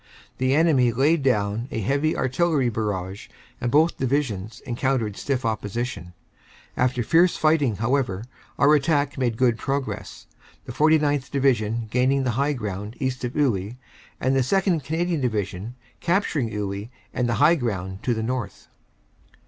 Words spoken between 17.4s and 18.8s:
ground to the north.